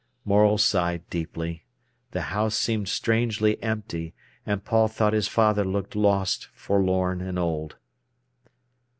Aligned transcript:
Morel 0.25 0.57
sighed 0.57 1.07
deeply. 1.11 1.63
The 2.09 2.21
house 2.33 2.55
seemed 2.55 2.89
strangely 2.89 3.61
empty, 3.61 4.15
and 4.47 4.65
Paul 4.65 4.87
thought 4.87 5.13
his 5.13 5.27
father 5.27 5.63
looked 5.63 5.95
lost, 5.95 6.47
forlorn, 6.55 7.21
and 7.21 7.37
old. 7.37 7.75